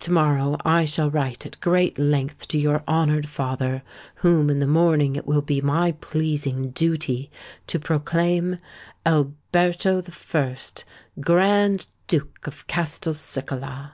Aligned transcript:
"To 0.00 0.10
morrow 0.10 0.56
I 0.64 0.84
shall 0.84 1.08
write 1.08 1.46
at 1.46 1.60
great 1.60 1.96
length 1.96 2.48
to 2.48 2.58
your 2.58 2.82
honoured 2.88 3.28
father, 3.28 3.84
whom 4.16 4.50
in 4.50 4.58
the 4.58 4.66
morning 4.66 5.14
it 5.14 5.24
will 5.24 5.40
be 5.40 5.60
my 5.60 5.92
pleasing 5.92 6.70
duty 6.70 7.30
to 7.68 7.78
proclaim 7.78 8.58
ALBERTO 9.06 10.02
I. 10.02 10.58
GRAND 11.20 11.86
DUKE 12.08 12.44
OF 12.48 12.66
CASTELCICALA. 12.66 13.92